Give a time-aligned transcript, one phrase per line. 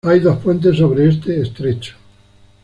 [0.03, 1.93] Hay dos puentes sobre este estrecho.